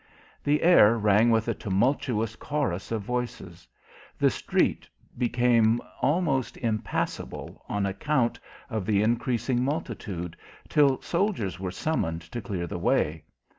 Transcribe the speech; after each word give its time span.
The 0.43 0.63
air 0.63 0.97
rang 0.97 1.29
with 1.29 1.47
a 1.47 1.53
tumultuous 1.53 2.35
chorus 2.35 2.91
of 2.91 3.03
voices. 3.03 3.67
The 4.17 4.31
street 4.31 4.89
became 5.15 5.79
almost 6.01 6.57
impassable 6.57 7.63
on 7.69 7.85
account 7.85 8.39
of 8.67 8.87
the 8.87 9.03
increasing 9.03 9.63
multitude, 9.63 10.35
till 10.67 10.99
soldiers 11.03 11.59
were 11.59 11.69
summoned 11.69 12.23
to 12.31 12.41
clear 12.41 12.65
the 12.65 12.79
way.... 12.79 13.25